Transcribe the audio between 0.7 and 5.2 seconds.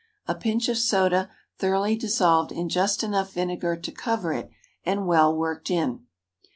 soda, thoroughly dissolved in just enough vinegar to cover it, and